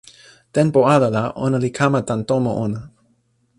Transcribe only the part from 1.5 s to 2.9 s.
li kama tan tomo ona.